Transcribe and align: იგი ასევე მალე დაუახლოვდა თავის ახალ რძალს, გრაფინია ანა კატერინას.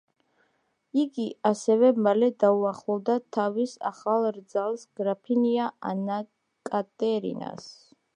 იგი 1.01 1.25
ასევე 1.49 1.91
მალე 2.07 2.29
დაუახლოვდა 2.43 3.17
თავის 3.37 3.75
ახალ 3.89 4.25
რძალს, 4.39 4.87
გრაფინია 5.01 5.69
ანა 5.91 6.19
კატერინას. 6.71 7.69